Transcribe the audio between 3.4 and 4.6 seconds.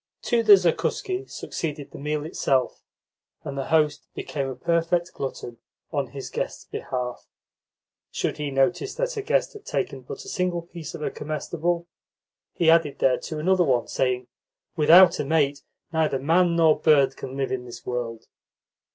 and the host became a